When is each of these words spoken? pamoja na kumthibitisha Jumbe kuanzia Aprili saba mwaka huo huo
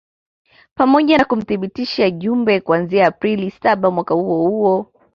pamoja 0.75 1.17
na 1.17 1.25
kumthibitisha 1.25 2.09
Jumbe 2.11 2.61
kuanzia 2.61 3.07
Aprili 3.07 3.51
saba 3.51 3.91
mwaka 3.91 4.13
huo 4.13 4.47
huo 4.49 4.91